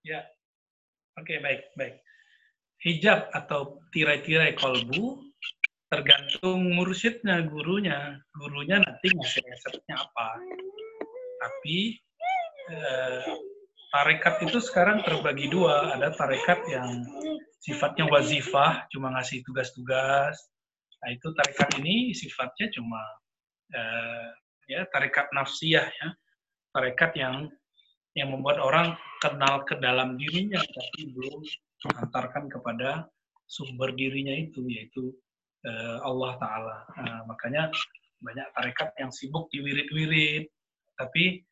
Ya, 0.00 0.24
oke 1.20 1.34
baik 1.44 1.76
baik. 1.76 2.00
Hijab 2.80 3.28
atau 3.36 3.84
tirai-tirai 3.92 4.56
kolbu 4.56 5.20
tergantung 5.92 6.72
mursyidnya, 6.72 7.44
gurunya. 7.44 8.16
Gurunya 8.32 8.80
nanti 8.80 9.12
ngasih 9.12 9.44
resepnya 9.44 10.00
apa. 10.00 10.28
Tapi 11.44 12.00
eh, 12.72 13.24
tarekat 13.92 14.40
itu 14.48 14.58
sekarang 14.64 15.04
terbagi 15.04 15.52
dua. 15.52 15.92
Ada 15.92 16.16
tarekat 16.16 16.64
yang 16.72 17.04
sifatnya 17.60 18.08
wazifah, 18.08 18.88
cuma 18.88 19.12
ngasih 19.12 19.44
tugas-tugas. 19.44 20.40
Nah 21.04 21.08
itu 21.12 21.28
tarekat 21.36 21.68
ini 21.76 22.16
sifatnya 22.16 22.72
cuma 22.72 23.02
eh, 23.76 24.28
ya 24.72 24.88
tarekat 24.88 25.28
nafsiyah 25.36 25.84
ya, 25.84 26.08
tarekat 26.72 27.12
yang 27.20 27.52
yang 28.18 28.34
membuat 28.34 28.58
orang 28.58 28.98
kenal 29.22 29.62
ke 29.62 29.78
dalam 29.78 30.18
dirinya 30.18 30.58
tapi 30.58 31.14
belum 31.14 31.40
mengantarkan 31.86 32.50
kepada 32.50 33.06
sumber 33.46 33.94
dirinya 33.94 34.34
itu 34.34 34.66
yaitu 34.66 35.14
uh, 35.66 35.98
Allah 36.02 36.32
Taala. 36.38 36.76
Uh, 36.98 37.22
makanya 37.30 37.70
banyak 38.20 38.46
tarekat 38.54 38.90
yang 39.00 39.10
sibuk 39.10 39.48
di 39.48 39.64
wirid-wirid, 39.64 40.44
tapi 40.98 41.42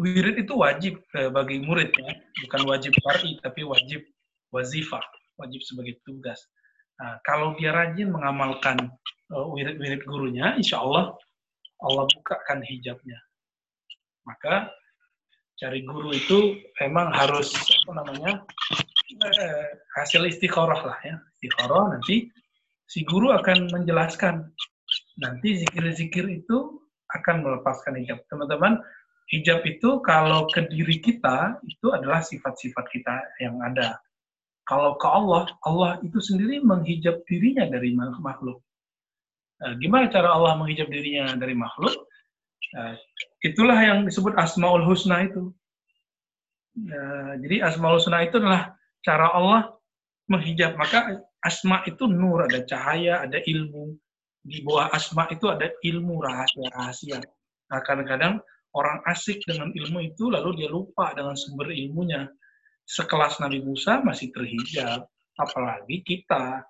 wirid 0.00 0.40
itu 0.40 0.52
wajib 0.56 0.98
uh, 1.16 1.30
bagi 1.30 1.62
muridnya, 1.62 2.20
bukan 2.48 2.62
wajib 2.68 2.92
syar'i 3.00 3.38
tapi 3.40 3.62
wajib 3.62 4.00
wazifah, 4.52 5.04
wajib 5.40 5.60
sebagai 5.64 6.00
tugas. 6.04 6.40
Nah, 7.00 7.16
kalau 7.24 7.56
dia 7.56 7.72
rajin 7.72 8.12
mengamalkan 8.12 8.76
wirid-wirid 9.32 10.04
gurunya, 10.04 10.52
insya 10.60 10.84
Allah 10.84 11.16
Allah 11.82 12.04
bukakan 12.04 12.62
hijabnya. 12.62 13.18
Maka 14.22 14.70
cari 15.62 15.86
guru 15.86 16.10
itu 16.10 16.58
memang 16.82 17.14
harus 17.14 17.54
apa 17.86 18.02
namanya 18.02 18.42
eh, 19.22 19.66
hasil 19.94 20.26
istikharah 20.26 20.82
lah 20.82 20.98
ya. 21.06 21.14
Istikharah 21.38 21.94
nanti 21.94 22.26
si 22.90 23.06
guru 23.06 23.30
akan 23.30 23.70
menjelaskan. 23.70 24.50
Nanti 25.22 25.62
zikir-zikir 25.62 26.26
itu 26.26 26.82
akan 27.14 27.46
melepaskan 27.46 27.94
hijab. 28.02 28.26
Teman-teman 28.26 28.82
hijab 29.30 29.62
itu 29.62 30.02
kalau 30.02 30.50
ke 30.50 30.66
diri 30.66 30.98
kita 30.98 31.62
itu 31.62 31.94
adalah 31.94 32.18
sifat-sifat 32.26 32.84
kita 32.90 33.14
yang 33.38 33.62
ada. 33.62 34.02
Kalau 34.66 34.98
ke 34.98 35.06
Allah 35.06 35.46
Allah 35.62 36.02
itu 36.02 36.18
sendiri 36.18 36.58
menghijab 36.58 37.22
dirinya 37.30 37.70
dari 37.70 37.94
makhluk. 37.94 38.58
Nah, 39.62 39.78
gimana 39.78 40.10
cara 40.10 40.34
Allah 40.34 40.58
menghijab 40.58 40.90
dirinya 40.90 41.38
dari 41.38 41.54
makhluk 41.54 41.94
nah, 42.74 42.94
itulah 43.42 43.78
yang 43.78 44.06
disebut 44.06 44.38
asmaul 44.38 44.86
husna 44.86 45.26
itu. 45.26 45.50
Ya, 46.78 47.36
jadi 47.42 47.68
asmaul 47.68 47.98
husna 47.98 48.24
itu 48.24 48.38
adalah 48.38 48.78
cara 49.02 49.28
Allah 49.34 49.74
menghijab. 50.30 50.78
Maka 50.78 51.20
asma 51.42 51.82
itu 51.84 52.06
nur, 52.06 52.46
ada 52.46 52.62
cahaya, 52.64 53.20
ada 53.26 53.42
ilmu. 53.42 53.98
Di 54.42 54.62
bawah 54.66 54.90
asma 54.90 55.26
itu 55.30 55.46
ada 55.50 55.70
ilmu 55.82 56.22
rahasia-rahasia. 56.22 57.22
Nah, 57.70 57.80
kadang-kadang 57.86 58.42
orang 58.74 58.98
asik 59.08 59.38
dengan 59.44 59.70
ilmu 59.70 59.98
itu 60.02 60.32
lalu 60.32 60.64
dia 60.64 60.68
lupa 60.72 61.12
dengan 61.12 61.36
sumber 61.36 61.70
ilmunya. 61.70 62.26
Sekelas 62.82 63.38
Nabi 63.38 63.62
Musa 63.62 64.02
masih 64.02 64.34
terhijab, 64.34 65.06
apalagi 65.38 66.02
kita 66.02 66.66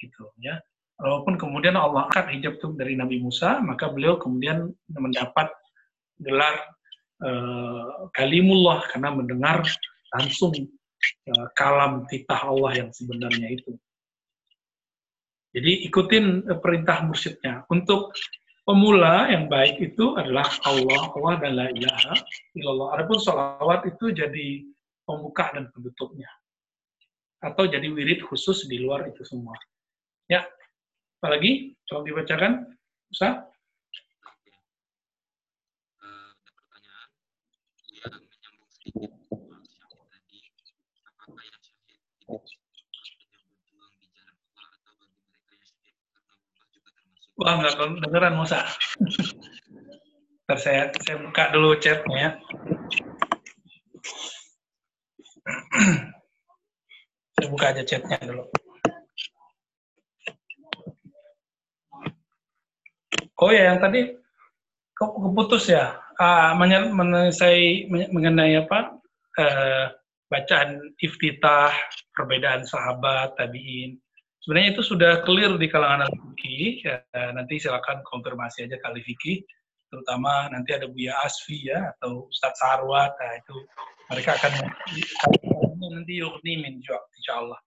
gitu 0.00 0.24
ya. 0.40 0.56
Walaupun 1.02 1.34
kemudian 1.34 1.74
Allah 1.74 2.06
angkat 2.06 2.30
hijab 2.30 2.62
itu 2.62 2.78
dari 2.78 2.94
Nabi 2.94 3.18
Musa, 3.18 3.58
maka 3.58 3.90
beliau 3.90 4.22
kemudian 4.22 4.70
mendapat 4.86 5.50
gelar 6.22 6.54
uh, 7.26 8.06
kalimullah 8.14 8.86
karena 8.86 9.10
mendengar 9.10 9.66
langsung 10.14 10.54
uh, 10.54 11.46
kalam 11.58 12.06
titah 12.06 12.46
Allah 12.46 12.86
yang 12.86 12.90
sebenarnya 12.94 13.50
itu. 13.50 13.74
Jadi 15.58 15.90
ikutin 15.90 16.46
uh, 16.46 16.62
perintah 16.62 17.02
mursyidnya. 17.02 17.66
Untuk 17.66 18.14
pemula 18.62 19.26
yang 19.26 19.50
baik 19.50 19.82
itu 19.82 20.14
adalah 20.14 20.46
Allah, 20.62 21.10
Allah 21.18 21.34
dan 21.42 21.52
la 21.58 21.66
ilaha 21.74 22.14
illallah. 22.54 22.88
Adapun 22.94 23.18
sholawat 23.18 23.90
itu 23.90 24.14
jadi 24.14 24.62
pembuka 25.02 25.50
dan 25.50 25.66
penutupnya. 25.74 26.30
Atau 27.42 27.66
jadi 27.66 27.90
wirid 27.90 28.22
khusus 28.22 28.70
di 28.70 28.78
luar 28.78 29.02
itu 29.10 29.26
semua. 29.26 29.58
Ya, 30.30 30.46
apalagi? 31.22 31.78
Coba 31.86 32.02
dibacakan. 32.02 32.66
Ustaz? 33.14 33.46
Wah, 47.38 47.54
nggak 47.58 47.74
kedengeran 47.78 48.34
Musa. 48.34 48.66
Ntar 50.46 50.58
saya, 50.58 50.90
saya 51.06 51.22
buka 51.22 51.54
dulu 51.54 51.78
chatnya. 51.78 52.38
saya 57.34 57.46
buka 57.46 57.66
aja 57.70 57.82
chatnya 57.86 58.18
dulu. 58.26 58.42
Oh 63.42 63.50
ya, 63.50 63.74
yang 63.74 63.82
tadi 63.82 64.14
keputus 64.94 65.66
ya. 65.66 65.98
Uh, 66.14 66.54
saya 67.34 67.82
mengenai 67.90 68.54
apa 68.62 68.94
uh, 69.42 69.90
bacaan 70.30 70.78
iftitah, 71.02 71.74
perbedaan 72.14 72.62
sahabat, 72.62 73.34
tabiin. 73.34 73.98
Sebenarnya 74.46 74.78
itu 74.78 74.82
sudah 74.86 75.26
clear 75.26 75.58
di 75.58 75.66
kalangan 75.66 76.06
al-fikih. 76.06 76.86
Ya, 76.86 77.02
nanti 77.34 77.58
silakan 77.58 78.06
konfirmasi 78.06 78.70
aja 78.70 78.78
kali 78.78 79.02
fikih, 79.02 79.42
terutama 79.90 80.46
nanti 80.54 80.78
ada 80.78 80.86
Buya 80.86 81.18
Asfi 81.26 81.66
ya 81.66 81.90
atau 81.98 82.30
Ustadz 82.30 82.62
Sarwat. 82.62 83.10
Nah, 83.18 83.34
itu 83.42 83.56
mereka 84.06 84.38
akan 84.38 84.52
nanti 85.98 86.14
yukni 86.22 86.62
min 86.62 86.78
insya 86.78 87.34
Allah. 87.42 87.58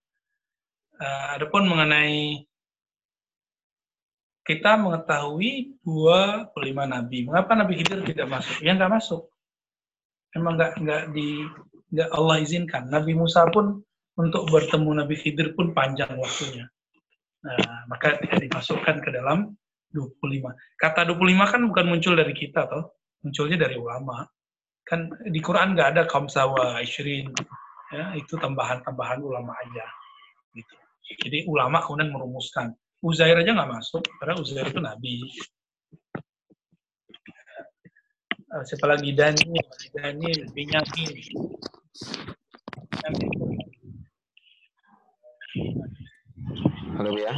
Uh, 0.95 1.27
adapun 1.35 1.67
mengenai 1.67 2.47
kita 4.45 4.77
mengetahui 4.77 5.81
25 5.81 6.53
nabi. 6.85 7.25
Mengapa 7.25 7.57
Nabi 7.57 7.81
Khidir 7.81 8.05
tidak 8.05 8.29
masuk? 8.29 8.61
Ya 8.61 8.77
nggak 8.77 8.93
masuk. 8.93 9.33
Emang 10.37 10.53
nggak 10.53 10.77
nggak 10.85 11.03
di 11.17 11.41
nggak 11.89 12.09
Allah 12.13 12.37
izinkan. 12.45 12.85
Nabi 12.93 13.17
Musa 13.17 13.49
pun 13.49 13.81
untuk 14.15 14.45
bertemu 14.53 15.01
Nabi 15.01 15.15
Khidir 15.17 15.57
pun 15.57 15.73
panjang 15.73 16.13
waktunya. 16.21 16.69
Nah, 17.41 17.89
maka 17.89 18.21
tidak 18.21 18.45
dimasukkan 18.45 18.95
ke 19.01 19.09
dalam 19.09 19.53
25. 19.89 20.53
Kata 20.77 21.09
25 21.09 21.51
kan 21.51 21.61
bukan 21.65 21.85
muncul 21.89 22.13
dari 22.13 22.33
kita, 22.33 22.69
toh. 22.69 23.01
Munculnya 23.25 23.57
dari 23.65 23.77
ulama. 23.81 24.21
Kan 24.85 25.09
di 25.25 25.41
Quran 25.41 25.73
nggak 25.73 25.89
ada 25.97 26.01
kaum 26.05 26.29
sawa, 26.29 26.77
isrin. 26.85 27.33
Ya, 27.89 28.13
itu 28.13 28.37
tambahan-tambahan 28.37 29.21
ulama 29.25 29.57
aja. 29.57 29.85
Gitu. 30.53 30.73
Jadi 31.25 31.37
ulama 31.49 31.81
kemudian 31.81 32.13
merumuskan. 32.13 32.73
Uzair 33.03 33.35
aja 33.35 33.51
nggak 33.51 33.71
masuk, 33.71 34.03
karena 34.21 34.33
Uzair 34.39 34.67
itu 34.71 34.79
nabi. 34.79 35.19
Eh, 38.55 38.63
siapa 38.63 38.87
lagi 38.87 39.11
Daniel, 39.11 39.67
Daniel, 39.91 40.39
Binyamin. 40.55 41.11
Halo 46.95 47.11
ya. 47.19 47.35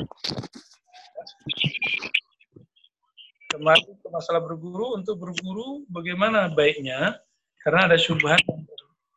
Kemarin 3.50 3.90
ke 3.98 4.08
masalah 4.14 4.46
berguru, 4.46 4.94
untuk 4.94 5.18
berguru 5.18 5.82
bagaimana 5.90 6.54
baiknya? 6.54 7.18
Karena 7.66 7.90
ada 7.90 7.98
syubhat 7.98 8.38
yang 8.46 8.62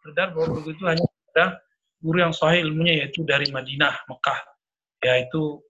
beredar 0.00 0.32
bahwa 0.32 0.56
berguru 0.56 0.72
itu 0.72 0.84
hanya 0.88 1.04
ada 1.36 1.60
guru 2.00 2.24
yang 2.24 2.32
sahih 2.32 2.64
ilmunya 2.64 3.04
yaitu 3.04 3.20
dari 3.28 3.52
Madinah, 3.52 4.08
Mekah. 4.08 4.40
Yaitu 5.04 5.60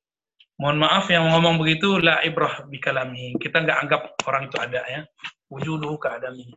mohon 0.60 0.76
maaf 0.76 1.08
yang 1.08 1.32
ngomong 1.32 1.56
begitu 1.56 1.96
la 1.96 2.20
ibrah 2.20 2.68
bikalami. 2.68 3.32
Kita 3.40 3.64
nggak 3.64 3.78
anggap 3.80 4.02
orang 4.28 4.52
itu 4.52 4.56
ada 4.60 4.84
ya. 4.84 5.00
Wujuduhu 5.48 5.96
keadami. 5.96 6.52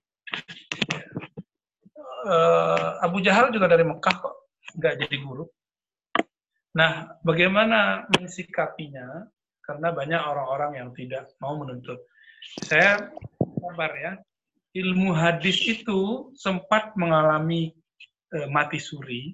Uh, 2.24 3.00
Abu 3.00 3.24
Jahal 3.24 3.52
juga 3.52 3.72
dari 3.72 3.84
Mekah 3.88 4.16
kok, 4.20 4.36
nggak 4.76 4.96
jadi 5.08 5.16
guru. 5.24 5.48
Nah, 6.76 7.20
bagaimana 7.24 8.08
mensikapinya? 8.12 9.28
Karena 9.64 9.96
banyak 9.96 10.20
orang-orang 10.20 10.72
yang 10.84 10.90
tidak 10.92 11.32
mau 11.40 11.56
menuntut. 11.56 12.04
Saya 12.68 13.08
kabar 13.40 13.92
ya, 13.96 14.12
ilmu 14.76 15.16
hadis 15.16 15.56
itu 15.64 16.32
sempat 16.36 16.92
mengalami 17.00 17.72
e, 18.28 18.38
mati 18.52 18.82
suri 18.82 19.32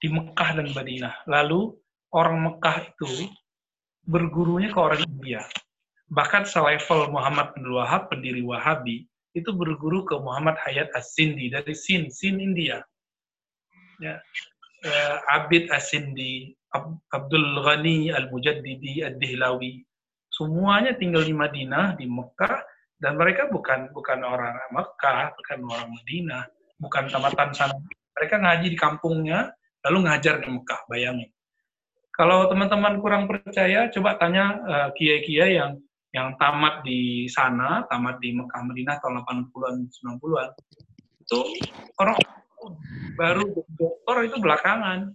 di 0.00 0.08
Mekah 0.08 0.56
dan 0.56 0.72
Madinah. 0.72 1.28
Lalu 1.28 1.76
orang 2.16 2.48
Mekah 2.48 2.88
itu 2.88 3.28
bergurunya 4.08 4.72
ke 4.72 4.80
orang 4.80 5.04
India. 5.04 5.44
Bahkan 6.08 6.48
selevel 6.48 7.12
Muhammad 7.12 7.52
bin 7.52 7.68
Wahab, 7.68 8.08
pendiri 8.08 8.40
Wahabi, 8.40 9.04
itu 9.36 9.52
berguru 9.52 10.08
ke 10.08 10.16
Muhammad 10.16 10.56
Hayat 10.64 10.88
As-Sindi 10.96 11.52
dari 11.52 11.76
Sin, 11.76 12.08
Sin 12.08 12.40
India. 12.40 12.80
ya, 14.00 14.16
uh, 14.88 15.16
Abid 15.36 15.68
Asindi, 15.68 16.56
Ab 16.72 16.96
Abdul 17.12 17.60
Ghani 17.60 18.08
Al-Mujaddidi 18.14 19.04
Ad-Dihlawi. 19.04 19.84
Semuanya 20.32 20.94
tinggal 20.96 21.26
di 21.26 21.34
Madinah, 21.34 21.98
di 21.98 22.06
Mekah, 22.08 22.62
dan 22.98 23.18
mereka 23.18 23.50
bukan 23.50 23.90
bukan 23.90 24.22
orang 24.22 24.54
Mekah, 24.70 25.34
bukan 25.34 25.58
orang 25.66 25.88
Madinah, 25.92 26.42
bukan 26.78 27.04
tamatan 27.10 27.50
sana. 27.52 27.74
Mereka 28.16 28.38
ngaji 28.38 28.66
di 28.70 28.78
kampungnya, 28.78 29.50
lalu 29.86 30.08
ngajar 30.08 30.42
di 30.42 30.48
Mekah, 30.50 30.80
bayangin. 30.86 31.30
Kalau 32.18 32.50
teman-teman 32.50 32.98
kurang 32.98 33.30
percaya, 33.30 33.86
coba 33.94 34.18
tanya 34.18 34.58
uh, 34.66 34.88
kiai-kiai 34.98 35.54
yang 35.54 35.78
yang 36.10 36.34
tamat 36.34 36.82
di 36.82 37.30
sana, 37.30 37.86
tamat 37.86 38.18
di 38.18 38.34
Mekah 38.34 38.64
Madinah 38.66 38.98
tahun 38.98 39.22
80-an, 39.22 39.76
90-an. 39.86 40.50
Itu 41.22 41.46
orang 42.02 42.18
baru 43.14 43.44
dokter 43.78 44.16
itu 44.26 44.36
belakangan. 44.42 45.14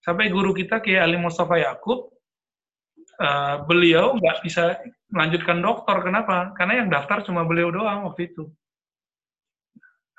Sampai 0.00 0.30
guru 0.30 0.54
kita 0.54 0.78
Kiai 0.78 1.02
Ali 1.02 1.18
Mustafa 1.18 1.58
Yakub, 1.58 2.14
uh, 3.18 3.66
beliau 3.66 4.14
nggak 4.14 4.46
bisa 4.46 4.78
melanjutkan 5.10 5.58
dokter. 5.58 5.98
Kenapa? 5.98 6.54
Karena 6.54 6.84
yang 6.84 6.88
daftar 6.94 7.26
cuma 7.26 7.42
beliau 7.42 7.74
doang 7.74 8.06
waktu 8.06 8.30
itu. 8.30 8.46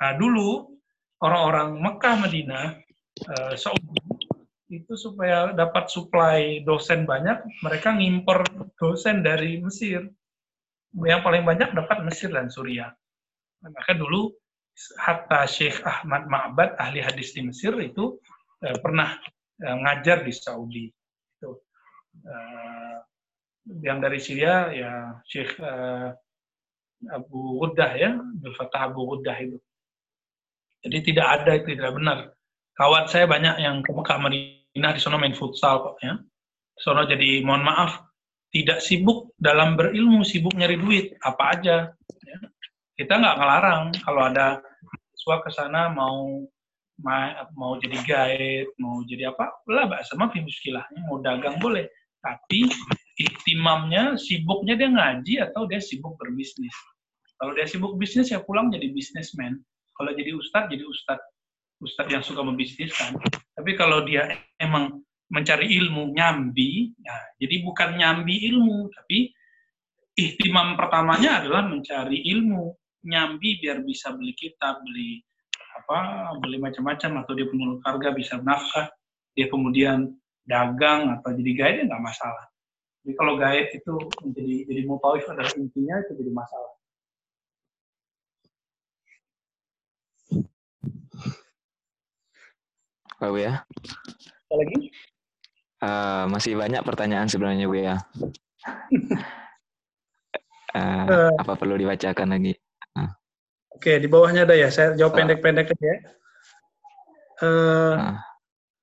Nah, 0.02 0.18
dulu 0.18 0.76
orang-orang 1.24 1.78
Mekah 1.78 2.16
Madinah, 2.20 2.66
uh, 3.32 3.54
Saudi, 3.56 4.11
itu 4.72 4.96
supaya 4.96 5.52
dapat 5.52 5.92
supply 5.92 6.64
dosen 6.64 7.04
banyak, 7.04 7.44
mereka 7.60 7.92
ngimper 7.92 8.48
dosen 8.80 9.20
dari 9.20 9.60
Mesir. 9.60 10.08
Yang 10.96 11.22
paling 11.28 11.44
banyak 11.44 11.76
dapat 11.76 12.08
Mesir 12.08 12.32
dan 12.32 12.48
Suriah. 12.48 12.96
Maka 13.62 13.92
dulu 14.00 14.32
hatta 14.96 15.44
Syekh 15.44 15.84
Ahmad 15.84 16.32
Ma'bad, 16.32 16.80
ahli 16.80 17.04
hadis 17.04 17.36
di 17.36 17.44
Mesir 17.44 17.76
itu 17.84 18.16
eh, 18.64 18.80
pernah 18.80 19.20
eh, 19.60 19.76
ngajar 19.76 20.24
di 20.24 20.32
Saudi. 20.32 20.88
Itu. 20.88 21.52
Eh, 22.24 22.98
yang 23.84 24.00
dari 24.00 24.20
Syria 24.24 24.72
ya 24.72 24.92
Syekh 25.28 25.60
eh, 25.60 26.10
Abu 27.12 27.60
Ghuddah 27.60 27.92
ya, 28.00 28.16
Abdul 28.16 28.56
Fattah 28.56 28.82
Abu 28.88 29.04
Ghuddah 29.04 29.36
itu. 29.36 29.58
Jadi 30.82 30.98
tidak 31.12 31.28
ada 31.44 31.52
itu 31.60 31.76
tidak 31.76 31.92
benar. 31.94 32.18
Kawan 32.74 33.06
saya 33.06 33.30
banyak 33.30 33.62
yang 33.62 33.86
ke 33.86 33.92
Mekah 33.94 34.18
Madinah 34.72 34.96
di 34.96 35.02
sana 35.04 35.20
main 35.20 35.36
futsal 35.36 35.84
kok 35.84 36.00
ya. 36.00 36.16
Sono 36.80 37.04
jadi 37.04 37.44
mohon 37.44 37.68
maaf 37.68 38.08
tidak 38.56 38.80
sibuk 38.80 39.36
dalam 39.36 39.76
berilmu, 39.76 40.24
sibuk 40.24 40.56
nyari 40.56 40.80
duit 40.80 41.12
apa 41.28 41.44
aja. 41.60 41.78
Ya. 42.24 42.38
Kita 42.96 43.20
nggak 43.20 43.36
ngelarang 43.36 43.84
kalau 44.00 44.32
ada 44.32 44.64
siswa 45.12 45.44
ke 45.44 45.52
sana 45.52 45.92
mau 45.92 46.48
mau 47.60 47.76
jadi 47.84 48.00
guide, 48.00 48.72
mau 48.80 49.04
jadi 49.04 49.36
apa, 49.36 49.52
lah 49.68 49.92
bahasa 49.92 50.16
mah 50.16 50.32
mau 51.04 51.20
dagang 51.20 51.60
boleh. 51.60 51.92
Tapi 52.24 52.72
iktimamnya, 53.20 54.16
sibuknya 54.16 54.80
dia 54.80 54.88
ngaji 54.88 55.52
atau 55.52 55.68
dia 55.68 55.84
sibuk 55.84 56.16
berbisnis. 56.16 56.72
Kalau 57.36 57.52
dia 57.58 57.68
sibuk 57.68 58.00
bisnis, 58.00 58.32
ya 58.32 58.40
pulang 58.40 58.72
jadi 58.72 58.88
bisnismen. 58.88 59.60
Kalau 60.00 60.16
jadi 60.16 60.32
ustadz, 60.32 60.72
jadi 60.72 60.86
ustadz 60.88 61.28
ustadz 61.82 62.14
yang 62.14 62.24
suka 62.24 62.46
membisniskan. 62.46 63.18
Tapi 63.58 63.72
kalau 63.74 64.06
dia 64.06 64.30
emang 64.72 65.04
mencari 65.32 65.68
ilmu 65.80 66.16
nyambi, 66.16 66.96
ya, 67.04 67.16
jadi 67.44 67.56
bukan 67.64 68.00
nyambi 68.00 68.36
ilmu, 68.52 68.88
tapi 68.92 69.32
ihtimam 70.16 70.76
pertamanya 70.80 71.44
adalah 71.44 71.68
mencari 71.68 72.20
ilmu 72.32 72.76
nyambi 73.08 73.60
biar 73.60 73.84
bisa 73.84 74.12
beli 74.16 74.36
kitab, 74.36 74.84
beli 74.84 75.24
apa, 75.76 76.32
beli 76.40 76.60
macam-macam 76.60 77.24
atau 77.24 77.32
dia 77.36 77.48
punya 77.48 77.80
keluarga 77.80 78.10
bisa 78.12 78.40
nafkah, 78.44 78.92
dia 79.36 79.48
kemudian 79.48 80.12
dagang 80.44 81.16
atau 81.16 81.32
jadi 81.32 81.52
guide 81.56 81.78
ya 81.80 81.84
nggak 81.88 82.04
masalah. 82.04 82.46
Jadi 83.02 83.14
kalau 83.18 83.34
guide 83.40 83.72
itu 83.74 83.94
menjadi 84.22 84.56
jadi 84.68 84.82
mutawif 84.86 85.26
adalah 85.32 85.52
intinya 85.58 85.96
itu 86.06 86.12
jadi 86.20 86.32
masalah. 86.32 86.72
Pak 93.22 93.38
ya. 93.38 93.62
Apa 94.52 94.68
lagi? 94.68 94.92
Uh, 95.80 96.28
masih 96.28 96.60
banyak 96.60 96.84
pertanyaan 96.84 97.32
sebenarnya 97.32 97.72
Bu 97.72 97.80
ya. 97.80 97.96
uh, 100.76 101.08
uh, 101.08 101.32
apa 101.40 101.56
perlu 101.56 101.80
dibacakan 101.80 102.36
lagi? 102.36 102.52
Uh. 102.92 103.08
Oke, 103.72 103.96
di 103.96 104.12
bawahnya 104.12 104.44
ada 104.44 104.60
ya. 104.60 104.68
Saya 104.68 104.92
jawab 105.00 105.16
pendek-pendek 105.16 105.72
uh. 105.72 105.74
aja 105.74 105.86
ya. 105.88 105.98
Uh, 107.40 107.48
uh. 107.48 108.20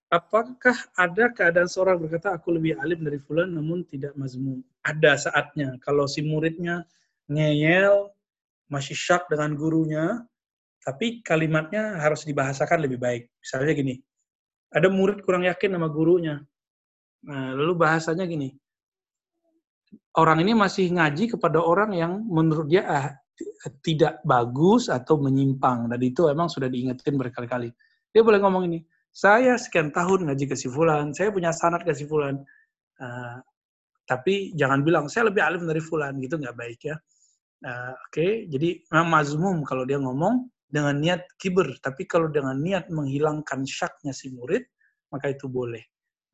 Apakah 0.08 0.72
ada 0.96 1.28
keadaan 1.36 1.68
seorang 1.68 2.00
berkata 2.00 2.32
aku 2.32 2.56
lebih 2.56 2.80
alim 2.80 3.04
dari 3.04 3.20
fulan 3.20 3.52
namun 3.52 3.84
tidak 3.84 4.16
mazmum? 4.16 4.64
Ada 4.80 5.28
saatnya. 5.28 5.76
Kalau 5.84 6.08
si 6.08 6.24
muridnya 6.24 6.88
ngeyel, 7.28 8.08
masih 8.72 8.96
syak 8.96 9.28
dengan 9.28 9.52
gurunya, 9.52 10.24
tapi 10.80 11.20
kalimatnya 11.20 12.00
harus 12.00 12.24
dibahasakan 12.24 12.88
lebih 12.88 12.96
baik. 12.96 13.28
Misalnya 13.36 13.76
gini, 13.76 14.00
ada 14.68 14.88
murid 14.92 15.24
kurang 15.24 15.48
yakin 15.48 15.76
sama 15.76 15.88
gurunya. 15.88 16.40
Nah, 17.24 17.56
lalu 17.56 17.74
bahasanya 17.74 18.28
gini, 18.28 18.52
orang 20.16 20.44
ini 20.44 20.52
masih 20.54 20.92
ngaji 20.92 21.34
kepada 21.36 21.58
orang 21.58 21.96
yang 21.96 22.12
menurut 22.28 22.68
dia 22.68 22.84
ah, 22.84 23.08
tidak 23.82 24.20
bagus 24.22 24.92
atau 24.92 25.18
menyimpang. 25.18 25.88
Dan 25.88 26.00
itu 26.02 26.28
emang 26.28 26.50
sudah 26.50 26.68
diingetin 26.68 27.16
berkali-kali. 27.16 27.70
Dia 28.12 28.22
boleh 28.24 28.40
ngomong 28.40 28.68
ini, 28.68 28.80
saya 29.12 29.58
sekian 29.58 29.90
tahun 29.90 30.30
ngaji 30.30 30.44
ke 30.46 30.56
si 30.56 30.68
Fulan, 30.70 31.12
saya 31.12 31.32
punya 31.34 31.50
sanat 31.50 31.82
ke 31.84 31.92
si 31.94 32.06
Fulan. 32.08 32.38
Uh, 32.98 33.38
tapi 34.08 34.56
jangan 34.56 34.80
bilang, 34.82 35.04
saya 35.06 35.28
lebih 35.28 35.44
alim 35.44 35.68
dari 35.68 35.82
Fulan, 35.82 36.16
gitu 36.18 36.40
nggak 36.40 36.56
baik 36.56 36.80
ya. 36.86 36.96
Uh, 37.58 37.92
Oke, 38.08 38.14
okay? 38.14 38.32
jadi 38.46 38.80
memang 38.94 39.08
mazmum 39.10 39.56
kalau 39.66 39.82
dia 39.84 39.98
ngomong, 39.98 40.46
dengan 40.68 41.00
niat 41.00 41.24
kiber, 41.40 41.80
tapi 41.80 42.04
kalau 42.04 42.28
dengan 42.28 42.60
niat 42.60 42.92
menghilangkan 42.92 43.64
syaknya 43.64 44.12
si 44.12 44.28
murid, 44.36 44.68
maka 45.08 45.32
itu 45.32 45.48
boleh. 45.48 45.80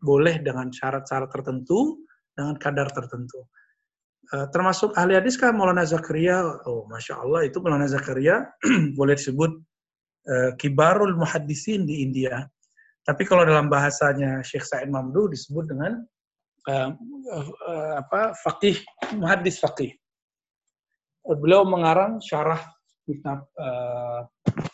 Boleh 0.03 0.43
dengan 0.43 0.75
syarat-syarat 0.75 1.31
tertentu, 1.31 2.03
dengan 2.35 2.59
kadar 2.59 2.91
tertentu. 2.91 3.47
Uh, 4.35 4.51
termasuk 4.51 4.91
ahli 4.99 5.15
hadis 5.15 5.39
kan 5.39 5.55
Maulana 5.55 5.87
Zakaria, 5.87 6.43
oh 6.67 6.89
Masya 6.91 7.23
Allah 7.23 7.47
itu 7.47 7.63
Maulana 7.63 7.87
Zakaria 7.87 8.43
boleh 8.99 9.15
disebut 9.15 9.53
uh, 10.27 10.51
kibarul 10.59 11.15
muhaddisin 11.15 11.87
di 11.87 12.03
India. 12.03 12.43
Tapi 13.05 13.23
kalau 13.29 13.45
dalam 13.45 13.69
bahasanya 13.69 14.41
Syekh 14.41 14.65
Said 14.65 14.89
Mamdu 14.89 15.29
disebut 15.29 15.69
dengan 15.69 16.03
uh, 16.73 16.91
uh, 17.31 17.47
uh, 17.69 17.93
apa 18.01 18.33
fakih 18.43 18.81
muhaddis 19.15 19.61
fakih. 19.61 19.93
Beliau 21.25 21.69
mengarang 21.69 22.21
syarah 22.21 22.61
kitab 23.05 23.47
uh, 23.61 24.25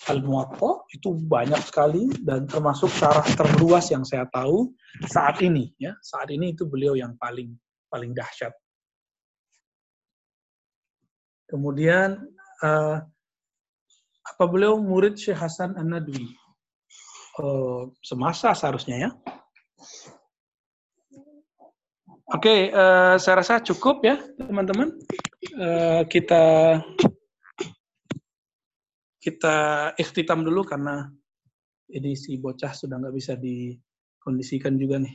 Al-Muwatta 0.06 0.86
itu 0.94 1.14
banyak 1.18 1.58
sekali 1.66 2.06
dan 2.22 2.46
termasuk 2.46 2.90
syarah 2.94 3.26
terluas 3.34 3.90
yang 3.90 4.06
saya 4.06 4.26
tahu 4.30 4.70
saat 5.10 5.42
ini 5.42 5.74
ya. 5.78 5.94
Saat 6.02 6.30
ini 6.30 6.54
itu 6.54 6.66
beliau 6.66 6.94
yang 6.94 7.18
paling 7.18 7.54
paling 7.90 8.14
dahsyat. 8.14 8.54
Kemudian 11.50 12.22
uh, 12.62 13.02
apa 14.22 14.44
beliau 14.46 14.78
murid 14.78 15.18
Syekh 15.18 15.38
Hasan 15.38 15.74
An-Nadwi? 15.74 16.30
Uh, 17.40 17.90
semasa 18.04 18.54
seharusnya 18.54 18.96
ya. 19.08 19.10
Oke, 22.30 22.46
okay, 22.46 22.60
uh, 22.70 23.18
saya 23.18 23.42
rasa 23.42 23.58
cukup 23.58 24.06
ya, 24.06 24.22
teman-teman. 24.38 24.94
Uh, 25.58 26.06
kita 26.06 26.78
kita 29.20 29.56
ikhtitam 30.00 30.40
dulu 30.40 30.64
karena 30.64 31.04
ini 31.92 32.16
si 32.16 32.40
bocah 32.40 32.72
sudah 32.72 32.96
nggak 32.96 33.14
bisa 33.14 33.36
dikondisikan 33.36 34.80
juga 34.80 34.96
nih. 34.96 35.14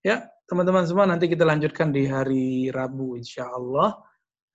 Ya, 0.00 0.24
teman-teman 0.48 0.88
semua 0.88 1.04
nanti 1.04 1.28
kita 1.28 1.44
lanjutkan 1.44 1.92
di 1.92 2.08
hari 2.08 2.72
Rabu 2.72 3.20
insya 3.20 3.44
Allah. 3.44 4.00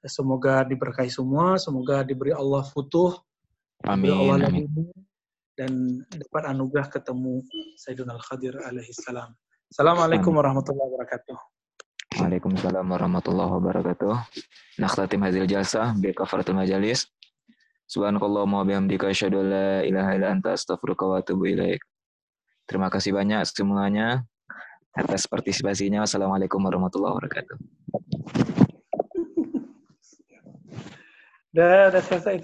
Semoga 0.02 0.66
diberkahi 0.66 1.10
semua, 1.10 1.58
semoga 1.58 2.06
diberi 2.06 2.30
Allah 2.30 2.62
futuh, 2.62 3.18
amin, 3.90 4.14
Allah 4.14 4.54
amin. 4.54 4.70
dan 5.58 5.98
dapat 6.14 6.46
anugerah 6.54 6.94
ketemu 6.94 7.42
Sayyidina 7.82 8.14
Al-Khadir 8.14 8.54
alaihi 8.70 8.94
salam. 8.94 9.34
Assalamualaikum 9.66 10.30
warahmatullahi 10.30 10.94
wabarakatuh. 10.94 11.38
Waalaikumsalam 12.22 12.86
warahmatullahi 12.86 13.50
wabarakatuh. 13.50 14.14
Nakhtatim 14.78 15.26
hadil 15.26 15.50
jalsah 15.50 15.98
bi 15.98 16.14
kafaratul 16.14 16.54
majalis. 16.54 17.10
Subhanakallahumma 17.86 18.66
bihamdika 18.66 19.14
asyhadu 19.14 19.46
an 19.46 19.48
la 19.54 19.70
ilaha 19.86 20.12
illa 20.18 20.28
anta 20.34 20.58
astaghfiruka 20.58 21.06
wa 21.06 21.16
atubu 21.22 21.46
ilaik. 21.46 21.86
Terima 22.66 22.90
kasih 22.90 23.14
banyak 23.14 23.46
semuanya 23.46 24.26
atas 24.90 25.30
partisipasinya. 25.30 26.02
Wassalamualaikum 26.02 26.58
warahmatullahi 26.66 27.14
wabarakatuh. 27.14 27.58
Dah, 31.56 31.88
dah 31.94 32.04
selesai, 32.04 32.42